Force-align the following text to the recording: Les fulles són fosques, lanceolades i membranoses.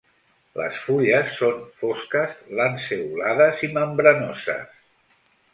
Les 0.59 0.79
fulles 0.85 1.35
són 1.41 1.59
fosques, 1.83 2.33
lanceolades 2.61 3.63
i 3.69 3.73
membranoses. 3.77 4.85